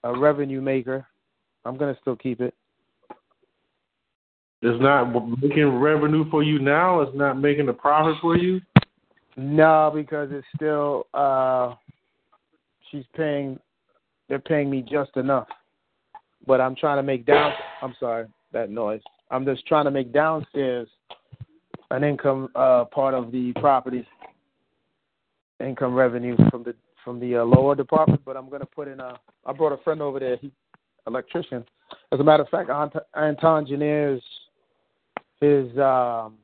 [0.03, 1.05] a revenue maker.
[1.65, 2.53] I'm gonna still keep it.
[4.61, 5.05] It's not
[5.41, 7.01] making revenue for you now.
[7.01, 8.61] It's not making a profit for you.
[9.37, 11.75] No, because it's still uh
[12.91, 13.59] she's paying
[14.29, 15.47] they're paying me just enough.
[16.47, 19.01] But I'm trying to make down I'm sorry, that noise.
[19.31, 20.87] I'm just trying to make downstairs
[21.91, 24.07] an income uh part of the property
[25.59, 29.19] income revenue from the from the uh, lower department, but I'm gonna put in a
[29.45, 30.51] I brought a friend over there, he
[31.07, 31.63] electrician.
[32.11, 34.21] As a matter of fact, Ant- Anton Engineers
[35.39, 36.35] his um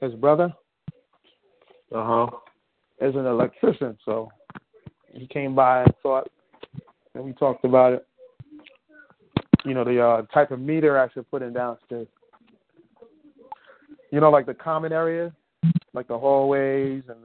[0.00, 0.52] his brother
[1.92, 2.26] Uh huh.
[3.00, 4.30] is an electrician, so
[5.12, 6.30] he came by and thought,
[7.14, 8.06] and we talked about it.
[9.64, 12.08] You know, the uh, type of meter I should put in downstairs.
[14.10, 15.32] You know, like the common area,
[15.92, 17.18] like the hallways and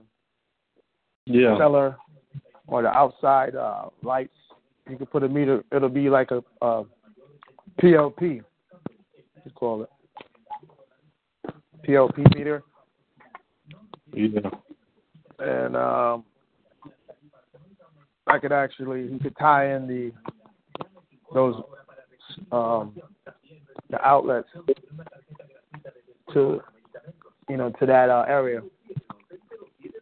[1.25, 1.57] Yeah.
[1.57, 1.97] cellar,
[2.67, 4.35] or the outside uh, lights.
[4.89, 5.63] You could put a meter.
[5.71, 6.83] It'll be like a uh,
[7.81, 8.41] PLP.
[9.45, 9.89] You call it
[11.87, 12.63] PLP meter.
[14.13, 14.49] Yeah.
[15.39, 16.23] and um,
[18.27, 20.11] I could actually he could tie in the
[21.33, 21.61] those
[22.51, 22.95] um,
[23.89, 24.49] the outlets
[26.33, 26.61] to
[27.49, 28.61] you know to that uh, area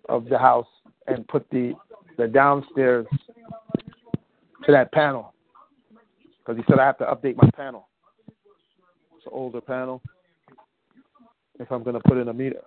[0.09, 0.67] of the house
[1.07, 1.73] and put the
[2.17, 3.05] the downstairs
[4.65, 5.33] to that panel
[6.39, 7.87] because he said I have to update my panel.
[9.15, 10.01] It's an older panel
[11.59, 12.61] if I'm going to put in a meter.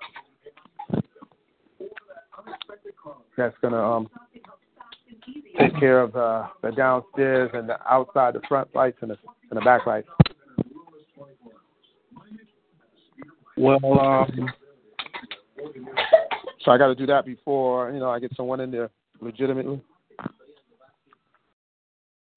[3.41, 4.09] that's gonna um
[5.59, 9.17] take care of uh, the downstairs and the outside, the front lights and the
[9.51, 10.09] and the back lights.
[13.61, 14.49] Well, um,
[16.63, 18.91] So I got to do that before you know I get someone in there
[19.21, 19.81] legitimately.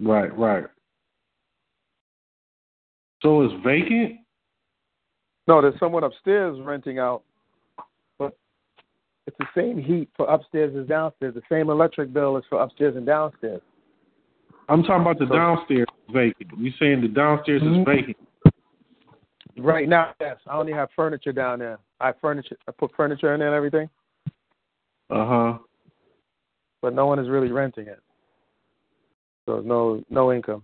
[0.01, 0.65] right, right.
[3.21, 4.19] So it's vacant.
[5.47, 7.23] No, there's someone upstairs renting out,
[8.19, 8.35] but
[9.27, 11.35] it's the same heat for upstairs as downstairs.
[11.35, 13.61] The same electric bill is for upstairs and downstairs.
[14.67, 16.51] I'm talking about the So- downstairs vacant.
[16.57, 17.79] You're saying the downstairs Mhm.
[17.79, 18.17] is vacant?
[19.57, 20.37] Right now, yes.
[20.47, 21.77] I only have furniture down there.
[21.99, 22.57] I furniture.
[22.67, 23.89] I put furniture in there and everything,
[25.09, 25.57] Uh huh.
[26.81, 28.01] but no one is really renting it.
[29.45, 30.63] So no no income.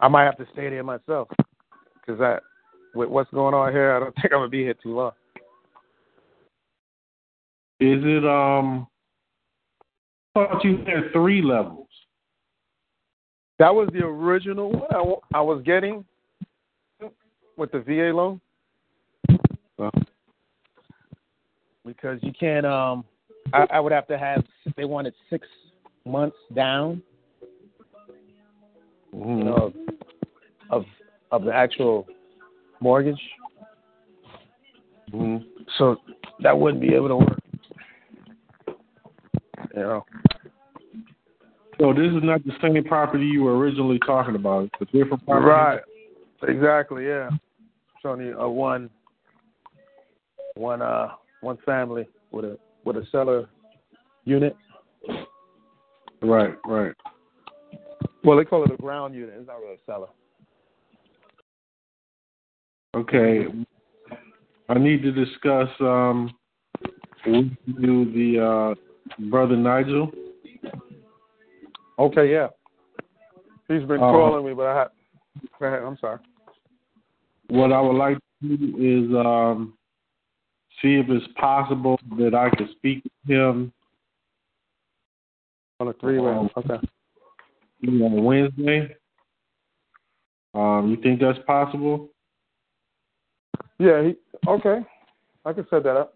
[0.00, 1.28] I might have to stay there myself
[1.94, 2.42] because that
[2.94, 5.12] with what's going on here, I don't think I'm gonna be here too long.
[7.80, 8.86] Is it um?
[10.36, 11.88] I thought you had three levels.
[13.58, 16.04] That was the original one I, I was getting
[17.58, 18.40] with the VA loan
[19.78, 19.90] Uh,
[21.84, 22.64] because you can't.
[22.66, 23.04] Um,
[23.52, 24.44] I, I would have to have.
[24.76, 25.46] They wanted six
[26.04, 27.02] months down
[29.14, 29.48] mhm.
[29.48, 29.72] of
[30.70, 30.84] of
[31.30, 32.06] of the actual
[32.80, 33.20] mortgage,
[35.12, 35.44] Mhm.
[35.76, 35.96] so
[36.40, 37.38] that wouldn't be able to work.
[39.74, 40.04] You know.
[41.78, 44.68] So this is not the same property you were originally talking about.
[44.80, 45.46] It's a different property.
[45.46, 45.80] Right.
[46.42, 47.06] Exactly.
[47.06, 47.30] Yeah.
[47.98, 48.90] It's only a one,
[50.54, 51.08] one uh,
[51.40, 53.48] one family with a with a cellar
[54.24, 54.56] unit.
[56.22, 56.54] Right.
[56.64, 56.92] Right.
[58.22, 59.34] Well, they call it a ground unit.
[59.36, 60.06] It's not really a cellar.
[62.94, 63.46] Okay.
[64.68, 66.30] I need to discuss um
[67.26, 70.12] with you the uh brother Nigel.
[71.98, 72.30] Okay.
[72.30, 72.46] Yeah.
[73.66, 74.88] He's been Uh, calling me, but I had.
[75.58, 75.82] Go ahead.
[75.82, 76.20] I'm sorry.
[77.48, 79.74] What I would like to do is um
[80.80, 83.72] see if it's possible that I could speak with him
[85.80, 86.32] On a three way.
[86.56, 86.78] Okay.
[87.84, 88.94] on Wednesday.
[90.54, 92.08] Um, you think that's possible?
[93.78, 94.02] Yeah.
[94.02, 94.16] He.
[94.46, 94.80] Okay.
[95.44, 96.14] I can set that up.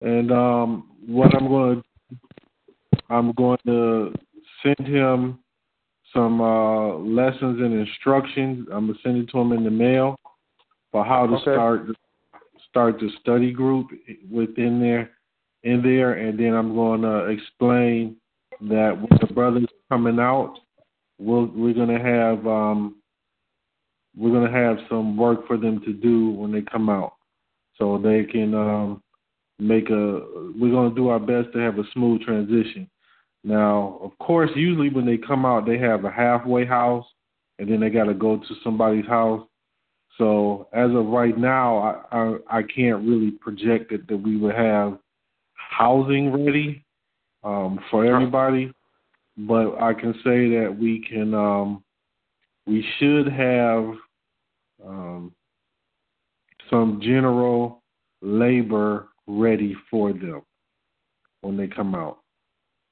[0.00, 2.16] And um, what I'm going to,
[3.08, 4.12] I'm going to
[4.62, 5.38] send him
[6.14, 8.68] some uh, lessons and instructions.
[8.72, 10.16] I'm gonna send it to him in the mail
[10.92, 11.42] for how to Okay.
[11.42, 11.86] start
[12.74, 13.88] start the study group
[14.30, 15.10] within there,
[15.62, 18.16] in there, and then I'm going to explain
[18.62, 20.58] that when the brothers coming out,
[21.18, 22.96] we'll, we're going to have um,
[24.16, 27.14] we're to have some work for them to do when they come out,
[27.76, 29.02] so they can um,
[29.58, 30.22] make a.
[30.58, 32.88] We're going to do our best to have a smooth transition.
[33.44, 37.04] Now, of course, usually when they come out, they have a halfway house,
[37.58, 39.46] and then they got to go to somebody's house.
[40.16, 41.78] So as of right now,
[42.10, 44.98] I, I I can't really project that, that we would have
[45.54, 46.84] housing ready
[47.42, 48.72] um, for everybody,
[49.36, 51.84] but I can say that we can um,
[52.66, 53.94] we should have
[54.86, 55.32] um,
[56.70, 57.82] some general
[58.22, 60.42] labor ready for them
[61.42, 62.23] when they come out.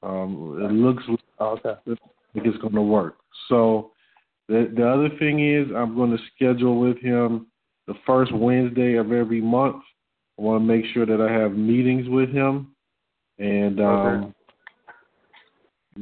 [0.03, 1.05] Um, it looks
[1.39, 1.75] Oh, okay.
[1.87, 3.17] like it's going to work.
[3.49, 3.93] So
[4.49, 7.47] the the other thing is I'm going to schedule with him
[7.87, 9.83] the first Wednesday of every month.
[10.39, 12.75] I want to make sure that I have meetings with him,
[13.39, 14.33] and um, Okay.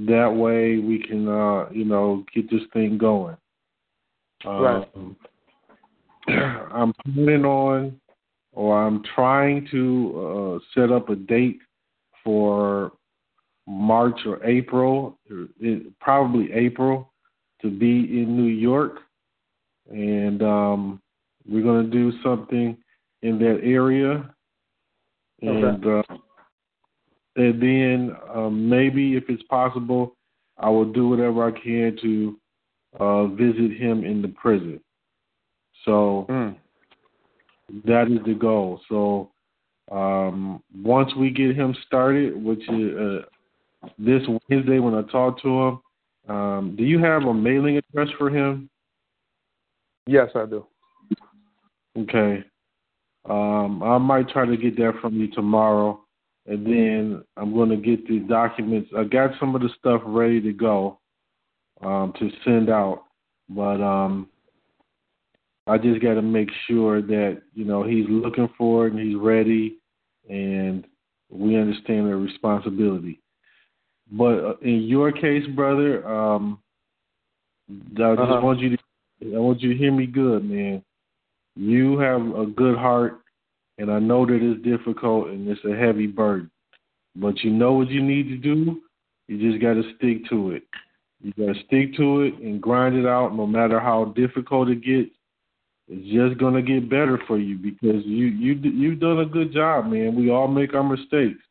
[0.06, 3.36] that way we can uh, you know get this thing going.
[4.44, 4.88] Right.
[4.94, 5.16] Um,
[6.28, 8.00] I'm planning on,
[8.52, 11.60] or I'm trying to uh, set up a date
[12.22, 12.92] for
[13.70, 15.46] March or April, or
[16.00, 17.12] probably April,
[17.62, 18.98] to be in New York,
[19.88, 21.00] and um,
[21.48, 22.76] we're going to do something
[23.22, 24.34] in that area,
[25.40, 26.02] and uh,
[27.36, 30.16] and then um, maybe if it's possible,
[30.58, 32.40] I will do whatever I can to
[32.98, 34.80] uh, visit him in the prison.
[35.84, 36.56] So Mm.
[37.84, 38.80] that is the goal.
[38.88, 39.30] So
[39.92, 43.22] um, once we get him started, which is uh,
[43.98, 45.80] this Wednesday when I talk to him,
[46.28, 48.68] um, do you have a mailing address for him?
[50.06, 50.66] Yes, I do.
[51.98, 52.44] Okay.
[53.28, 56.00] Um, I might try to get that from you tomorrow,
[56.46, 58.90] and then I'm going to get the documents.
[58.96, 60.98] I got some of the stuff ready to go
[61.82, 63.04] um, to send out,
[63.48, 64.28] but um,
[65.66, 69.18] I just got to make sure that you know he's looking for it and he's
[69.18, 69.78] ready,
[70.28, 70.86] and
[71.28, 73.19] we understand the responsibility.
[74.10, 76.58] But uh, in your case, brother, um,
[77.70, 78.40] I just Uh-huh.
[78.42, 78.82] want you to
[79.22, 80.82] I want you to hear me good, man.
[81.54, 83.20] You have a good heart,
[83.78, 86.50] and I know that it's difficult and it's a heavy burden.
[87.16, 88.80] But you know what you need to do.
[89.28, 90.62] You just got to stick to it.
[91.22, 94.82] You got to stick to it and grind it out, no matter how difficult it
[94.82, 95.10] gets.
[95.88, 99.86] It's just gonna get better for you because you you you've done a good job,
[99.86, 100.14] man.
[100.14, 101.42] We all make our mistakes,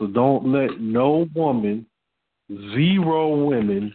[0.00, 1.86] so don't let no woman,
[2.50, 3.94] zero women,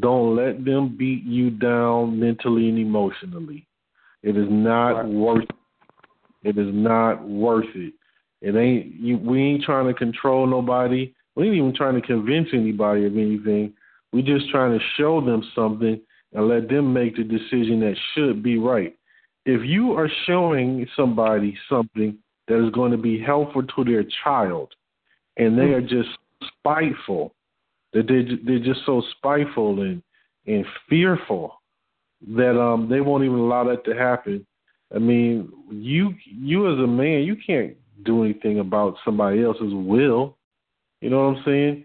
[0.00, 3.66] don't let them beat you down mentally and emotionally.
[4.22, 5.06] It is not Right.
[5.06, 5.48] worth.
[6.44, 7.94] It is not worth it.
[8.42, 8.94] It ain't.
[8.96, 11.12] You, we ain't trying to control nobody.
[11.34, 13.72] We ain't even trying to convince anybody of anything.
[14.12, 15.98] We just trying to show them something
[16.34, 18.94] and let them make the decision that should be right.
[19.46, 22.18] If you are showing somebody something
[22.48, 24.74] that is going to be helpful to their child,
[25.38, 26.08] and they are just
[26.58, 27.34] spiteful,
[27.92, 30.02] that they they're just so spiteful and
[30.46, 31.60] and fearful
[32.36, 34.44] that um they won't even allow that to happen.
[34.94, 40.36] I mean, you you as a man, you can't do anything about somebody else's will.
[41.00, 41.84] You know what I'm saying?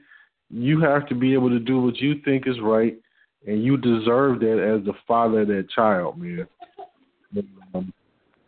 [0.50, 2.98] You have to be able to do what you think is right,
[3.48, 6.48] and you deserve that as the father of that child, man.
[7.74, 7.94] Um,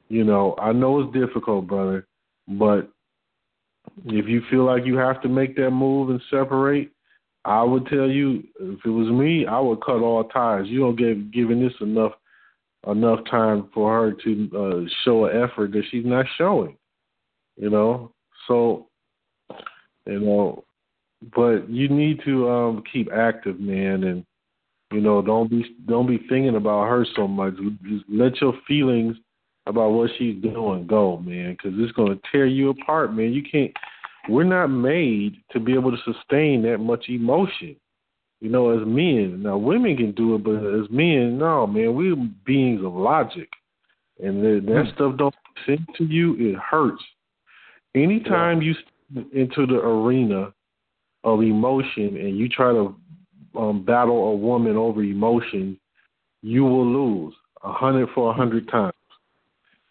[0.10, 2.08] you know, I know it's difficult, brother,
[2.48, 2.90] but
[4.06, 6.92] if you feel like you have to make that move and separate,
[7.44, 10.66] I would tell you, if it was me, I would cut all ties.
[10.68, 12.14] You don't give giving this enough
[12.88, 16.78] enough time for her to uh, show an effort that she's not showing.
[17.58, 18.12] You know,
[18.48, 18.88] so
[20.06, 20.64] you know,
[21.36, 24.26] but you need to um keep active, man, and
[24.92, 27.56] you know, don't be don't be thinking about her so much.
[27.88, 29.18] Just let your feelings
[29.68, 33.34] about what she's doing go, man, because it's going to tear you apart, man.
[33.34, 33.72] You can't.
[34.30, 37.76] We're not made to be able to sustain that much emotion.
[38.42, 39.42] You know, as men.
[39.44, 41.96] Now, women can do it, but as men, no, man.
[41.96, 43.50] We're beings of logic,
[44.22, 45.36] and that, that stuff don't
[45.66, 46.36] sense to you.
[46.38, 47.02] It hurts.
[47.96, 50.54] Anytime you step into the arena
[51.24, 52.96] of emotion and you try to
[53.58, 55.80] um, battle a woman over emotion,
[56.42, 58.94] you will lose a hundred for a hundred times.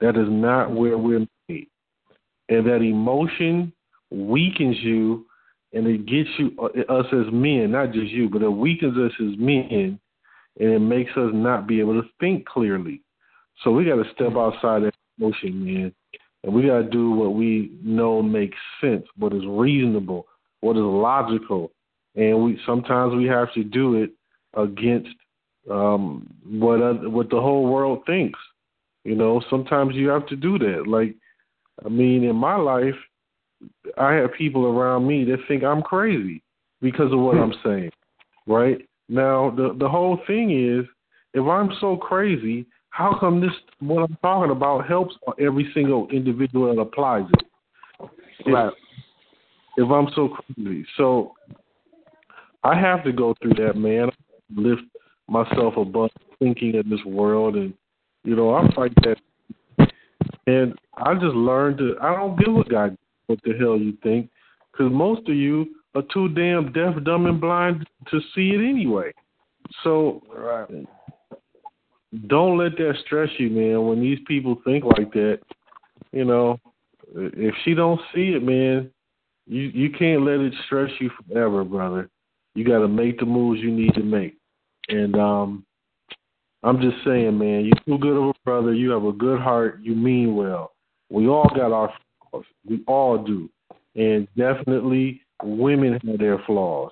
[0.04, 1.68] That is not where we're made,
[2.50, 3.72] and that emotion
[4.10, 5.24] weakens you,
[5.72, 9.12] and it gets you uh, us as men, not just you, but it weakens us
[9.18, 9.98] as men,
[10.60, 13.00] and it makes us not be able to think clearly.
[13.62, 15.94] So we got to step outside that emotion, man,
[16.42, 20.26] and we got to do what we know makes sense, what is reasonable,
[20.60, 21.70] what is logical,
[22.14, 24.10] and we sometimes we have to do it
[24.54, 25.16] against
[25.70, 28.38] um, what other, what the whole world thinks.
[29.04, 30.84] You know, sometimes you have to do that.
[30.86, 31.14] Like,
[31.84, 32.94] I mean, in my life,
[33.98, 36.42] I have people around me that think I'm crazy
[36.80, 37.42] because of what hmm.
[37.42, 37.90] I'm saying.
[38.46, 38.78] Right
[39.08, 40.86] now, the the whole thing is,
[41.32, 43.50] if I'm so crazy, how come this
[43.80, 48.10] what I'm talking about helps every single individual that applies it?
[48.46, 48.68] Right.
[49.76, 51.32] If, if I'm so crazy, so
[52.62, 54.10] I have to go through that, man.
[54.54, 54.82] Lift
[55.28, 57.74] myself above thinking in this world, and
[58.24, 59.16] you know, I fight that.
[60.46, 61.96] And I just learned to.
[62.00, 62.90] I don't give a guy
[63.26, 64.28] what the hell you think,
[64.72, 69.12] because most of you are too damn deaf, dumb, and blind to see it anyway.
[69.82, 70.86] So Right.
[72.26, 73.86] don't let that stress you, man.
[73.86, 75.40] When these people think like that,
[76.12, 76.60] you know,
[77.14, 78.90] if she don't see it, man,
[79.46, 82.10] you you can't let it stress you forever, brother.
[82.54, 84.36] You got to make the moves you need to make.
[84.88, 85.64] And um,
[86.64, 88.72] I'm just saying, man, you're too good of a brother.
[88.72, 89.80] You have a good heart.
[89.82, 90.72] You mean well.
[91.10, 91.92] We all got our
[92.30, 92.46] flaws.
[92.66, 93.50] We all do,
[93.94, 96.90] and definitely women have their flaws.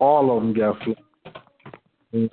[0.00, 0.96] All of them got flaws.
[2.12, 2.30] And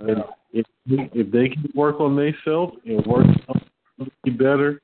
[0.51, 3.25] if if they can work on themselves and work
[3.99, 4.81] to be better,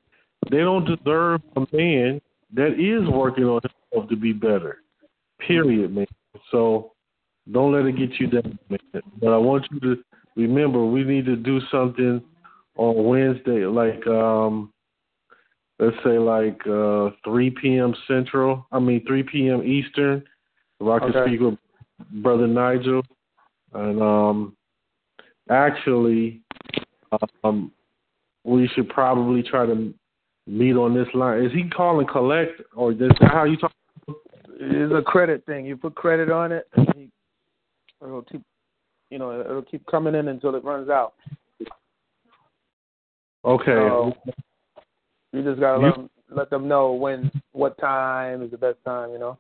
[0.49, 2.21] they don't deserve a man
[2.53, 4.77] that is working on himself to be better.
[5.45, 6.07] Period, man.
[6.49, 6.93] So
[7.51, 9.01] don't let it get you down, man.
[9.19, 10.03] But I want you to
[10.35, 12.21] remember we need to do something
[12.77, 14.71] on Wednesday, like um
[15.79, 18.65] let's say like uh three PM Central.
[18.71, 20.23] I mean three PM Eastern.
[20.79, 21.29] If I can Okay.
[21.29, 21.57] speak with
[22.23, 23.03] Brother Nigel.
[23.73, 24.57] And um
[25.49, 26.41] actually
[27.43, 27.71] um
[28.43, 29.93] we should probably try to
[30.47, 31.43] meet on this line.
[31.43, 33.71] Is he calling collect or is that how you talk?
[34.59, 35.65] It's a credit thing.
[35.65, 37.07] You put credit on it, and you,
[38.01, 38.41] it'll keep,
[39.13, 41.13] you know, it'll keep coming in until it runs out.
[43.45, 43.65] Okay.
[43.65, 44.13] So
[45.31, 48.83] you just gotta You- let them, let them know when, what time is the best
[48.83, 49.11] time.
[49.11, 49.37] You know.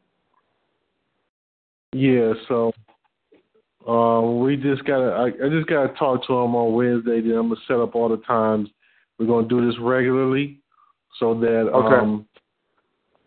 [1.91, 2.71] Yeah, so
[3.87, 5.11] um, we just gotta.
[5.11, 7.21] I, I just gotta talk to him on Wednesday.
[7.21, 8.69] Then I'm gonna set up all the times.
[9.17, 10.59] We're gonna do this regularly,
[11.19, 11.95] so that Okay.
[11.95, 12.27] um,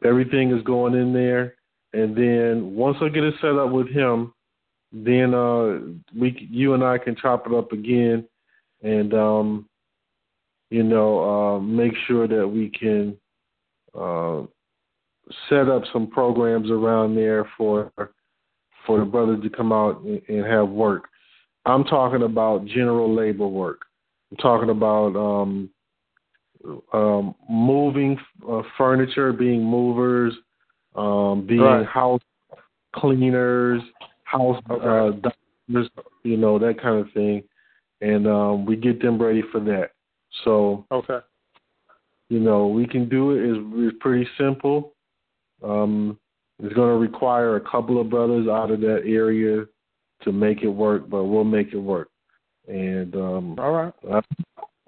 [0.04, 1.54] everything is going in there.
[1.92, 4.32] And then once I get it set up with him,
[4.92, 5.78] then uh,
[6.18, 8.26] we, you and I can chop it up again,
[8.82, 9.68] and um,
[10.70, 13.16] you know, uh, make sure that we can
[13.98, 14.42] uh,
[15.48, 17.92] set up some programs around there for
[18.86, 21.08] for the brothers to come out and, and have work.
[21.64, 23.82] I'm talking about general labor work.
[24.30, 25.70] I'm talking about um,
[26.92, 28.18] um, moving
[28.48, 30.34] uh, furniture, being movers,
[30.94, 31.86] um, being Right.
[31.86, 32.22] house
[32.94, 33.82] cleaners,
[34.26, 34.84] house Okay.
[34.84, 35.88] uh, doctors,
[36.24, 37.42] you know that kind of thing,
[38.00, 39.90] and um, we get them ready for that.
[40.44, 41.20] So Okay.
[42.28, 43.50] you know we can do it.
[43.50, 44.92] It's, it's pretty simple.
[45.62, 46.18] Um,
[46.62, 49.64] it's going to require a couple of brothers out of that area
[50.22, 52.08] to make it work, but we'll make it work.
[52.66, 53.92] And um, All right.
[54.10, 54.20] I,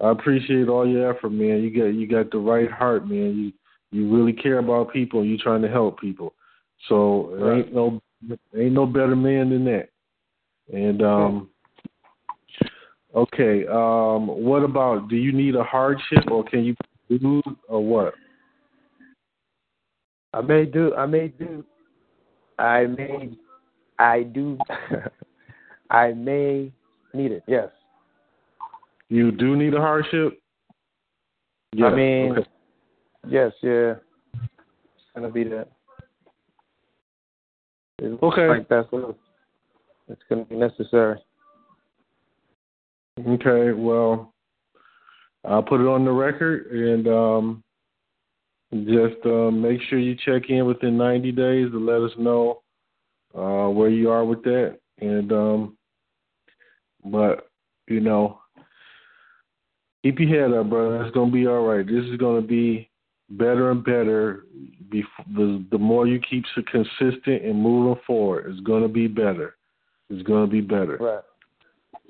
[0.01, 1.61] I appreciate all your effort, man.
[1.61, 3.37] You got you got the right heart, man.
[3.37, 3.51] You
[3.91, 5.21] you really care about people.
[5.21, 6.33] and You trying to help people.
[6.87, 8.01] So there ain't no
[8.55, 9.89] ain't no better man than that.
[10.71, 11.49] And um,
[13.15, 15.09] okay, um, what about?
[15.09, 16.75] Do you need a hardship, or can you
[17.09, 18.13] do, or what?
[20.33, 20.93] I may do.
[20.93, 21.65] I may do.
[22.59, 23.31] I may.
[23.97, 24.57] I do.
[25.89, 26.71] I may
[27.13, 27.43] need it.
[27.47, 27.69] Yes.
[29.09, 30.39] You do need a hardship.
[31.83, 32.47] I mean, okay.
[33.27, 33.51] yes.
[33.63, 33.95] Yeah.
[34.33, 35.69] It's gonna be that.
[38.01, 38.47] Okay.
[38.47, 39.17] Like that's what
[40.07, 41.19] it's gonna be necessary.
[43.27, 44.33] Okay, well,
[45.45, 47.63] I'll put it on the record and um,
[48.85, 52.61] just uh, make sure you check in within 90 days to let us know
[53.35, 54.79] uh, where you are with that.
[54.99, 55.77] And um,
[57.05, 57.49] but
[57.87, 58.39] you know,
[60.03, 61.03] keep your head up, brother.
[61.03, 61.85] It's gonna be all right.
[61.85, 62.88] This is gonna be
[63.31, 64.45] better and better.
[64.91, 69.55] The the more you keep so consistent and moving forward, it's gonna be better.
[70.09, 70.97] It's gonna be better.
[70.99, 71.23] Right.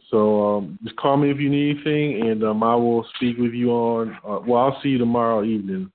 [0.09, 3.53] So um, just call me if you need anything, and um, I will speak with
[3.53, 4.17] you on.
[4.28, 5.91] Uh, well, I'll see you tomorrow evening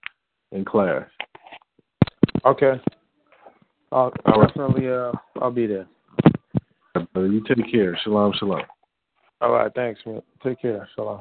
[0.52, 1.04] in class.
[2.44, 2.80] Okay.
[3.90, 4.48] I'll All right.
[4.48, 4.88] definitely.
[4.88, 5.86] Uh, I'll be there.
[6.96, 7.98] Uh, you take care.
[8.04, 8.62] Shalom, shalom.
[9.40, 9.72] All right.
[9.74, 10.22] Thanks, man.
[10.42, 10.88] Take care.
[10.94, 11.20] Shalom.